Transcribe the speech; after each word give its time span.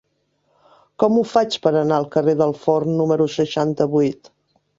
Com 1.03 1.19
ho 1.21 1.25
faig 1.31 1.57
per 1.65 1.73
anar 1.81 1.99
al 1.99 2.07
carrer 2.15 2.35
del 2.41 2.55
Forn 2.63 2.97
número 3.03 3.29
seixanta-vuit? 3.37 4.33